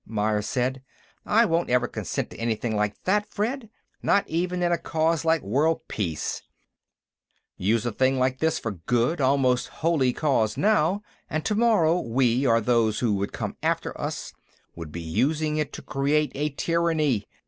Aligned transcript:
Myers 0.07 0.47
said. 0.47 0.81
"I 1.27 1.45
won't 1.45 1.69
ever 1.69 1.87
consent 1.87 2.31
to 2.31 2.37
anything 2.37 2.75
like 2.75 2.95
that, 3.03 3.27
Fred! 3.29 3.69
Not 4.01 4.27
even 4.27 4.63
in 4.63 4.71
a 4.71 4.77
cause 4.79 5.23
like 5.23 5.43
world 5.43 5.81
peace; 5.87 6.41
use 7.55 7.85
a 7.85 7.91
thing 7.91 8.17
like 8.17 8.39
this 8.39 8.57
for 8.57 8.69
a 8.69 8.79
good, 8.87 9.21
almost 9.21 9.67
holy, 9.67 10.11
cause 10.11 10.57
now, 10.57 11.03
and 11.29 11.45
tomorrow 11.45 11.99
we, 11.99 12.47
or 12.47 12.59
those 12.61 12.97
who 12.97 13.13
would 13.17 13.31
come 13.31 13.55
after 13.61 13.95
us, 14.01 14.33
would 14.75 14.91
be 14.91 15.01
using 15.01 15.57
it 15.57 15.71
to 15.73 15.83
create 15.83 16.31
a 16.33 16.49
tyranny. 16.49 17.27